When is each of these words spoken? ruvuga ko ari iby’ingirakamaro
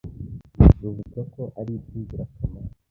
ruvuga 0.81 1.21
ko 1.33 1.41
ari 1.59 1.71
iby’ingirakamaro 1.77 2.69